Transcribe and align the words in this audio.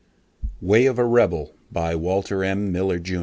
ay 0.67 0.77
of 0.87 0.97
a 0.97 1.05
Rebel 1.05 1.53
By 1.71 1.93
Walter 1.95 2.37
Miller, 2.55 2.97
Jr. 2.97 3.19